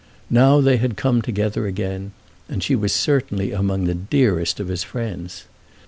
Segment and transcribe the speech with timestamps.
[0.31, 2.11] Now they had come together again,
[2.49, 5.43] and she was certainly among the dearest of his friends.